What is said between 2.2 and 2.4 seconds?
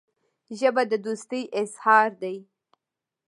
ده